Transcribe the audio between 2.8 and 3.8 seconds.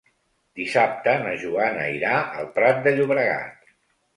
de Llobregat.